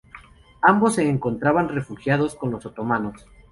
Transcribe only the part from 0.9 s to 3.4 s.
se encontraban refugiados con los otomanos.